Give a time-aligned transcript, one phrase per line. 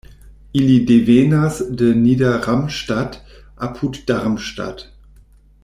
[0.51, 3.23] Ili devenas de Nieder-Ramstadt
[3.55, 4.91] apud Darmstadt.